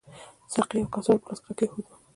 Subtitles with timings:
[0.53, 1.93] ساقي یوه کڅوړه په لاس کې راکېښودل.